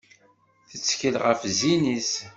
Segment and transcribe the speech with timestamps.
[0.69, 2.11] Tettkel ɣef zzin-is.